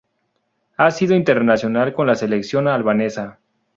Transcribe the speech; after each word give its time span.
Ha 0.77 0.89
sido 0.89 1.13
internacional 1.15 1.93
con 1.93 2.07
la 2.07 2.15
Selección 2.15 2.67
Albanesa. 2.67 3.37